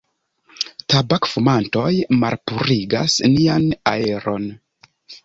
[0.93, 1.91] Tabak-fumantoj
[2.23, 4.49] malpurigas nian aeron.